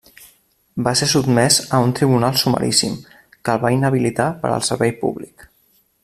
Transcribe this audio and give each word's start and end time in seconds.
Va 0.87 0.93
ser 1.01 1.07
sotmès 1.11 1.57
a 1.77 1.81
un 1.89 1.93
Tribunal 1.99 2.39
Sumaríssim, 2.43 2.97
que 3.37 3.55
el 3.57 3.61
va 3.67 3.73
inhabilitar 3.79 4.31
per 4.45 4.55
al 4.55 4.69
servei 4.73 4.99
públic. 5.05 5.47